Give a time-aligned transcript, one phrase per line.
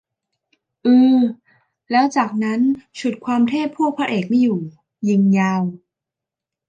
[0.85, 1.17] อือ
[1.91, 2.59] แล้วจากนั้น
[2.99, 4.59] ฉุดความเทพพวกพระเอกไม่อยู่
[5.07, 5.61] ยิงยาว